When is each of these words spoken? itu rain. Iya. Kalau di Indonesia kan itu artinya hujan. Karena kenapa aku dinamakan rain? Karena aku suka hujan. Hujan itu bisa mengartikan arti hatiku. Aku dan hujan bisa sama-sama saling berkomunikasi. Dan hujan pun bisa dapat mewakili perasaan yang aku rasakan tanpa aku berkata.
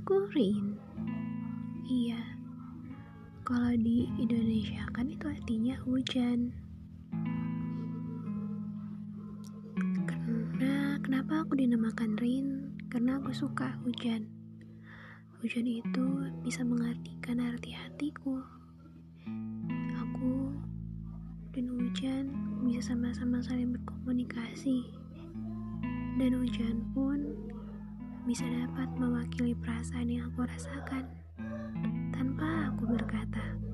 itu 0.00 0.16
rain. 0.32 0.66
Iya. 1.84 2.24
Kalau 3.44 3.76
di 3.76 4.08
Indonesia 4.16 4.80
kan 4.96 5.12
itu 5.12 5.28
artinya 5.28 5.76
hujan. 5.84 6.56
Karena 10.08 10.96
kenapa 11.04 11.44
aku 11.44 11.52
dinamakan 11.60 12.16
rain? 12.16 12.72
Karena 12.88 13.20
aku 13.20 13.28
suka 13.36 13.76
hujan. 13.84 14.24
Hujan 15.44 15.68
itu 15.68 16.32
bisa 16.48 16.64
mengartikan 16.64 17.36
arti 17.44 17.76
hatiku. 17.76 18.40
Aku 20.00 20.56
dan 21.52 21.68
hujan 21.76 22.32
bisa 22.64 22.96
sama-sama 22.96 23.44
saling 23.44 23.76
berkomunikasi. 23.76 24.80
Dan 26.16 26.40
hujan 26.40 26.88
pun 26.96 27.19
bisa 28.30 28.46
dapat 28.46 28.86
mewakili 28.94 29.58
perasaan 29.58 30.06
yang 30.06 30.30
aku 30.30 30.46
rasakan 30.46 31.02
tanpa 32.14 32.70
aku 32.70 32.94
berkata. 32.94 33.69